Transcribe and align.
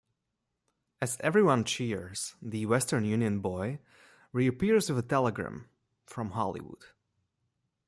As 0.99 1.17
everyone 1.19 1.63
cheers, 1.63 2.33
the 2.41 2.65
Western 2.65 3.05
Union 3.05 3.39
Boy 3.39 3.77
reappears 4.33 4.89
with 4.89 4.97
a 4.97 5.07
telegram 5.07 5.69
from 6.07 6.31
Hollywood. 6.31 6.85